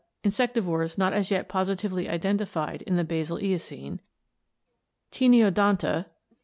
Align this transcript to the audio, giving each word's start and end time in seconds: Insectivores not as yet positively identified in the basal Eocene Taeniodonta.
Insectivores 0.23 0.97
not 0.97 1.13
as 1.13 1.29
yet 1.29 1.47
positively 1.47 2.09
identified 2.09 2.81
in 2.87 2.95
the 2.95 3.03
basal 3.03 3.37
Eocene 3.39 3.99
Taeniodonta. 5.11 6.07